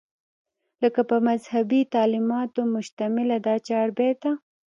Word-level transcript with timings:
لکه 0.81 1.01
پۀ 1.09 1.17
مذهبي 1.29 1.81
تعليماتو 1.93 2.61
مشتمله 2.75 3.37
دا 3.45 3.55
چاربېته 3.67 4.31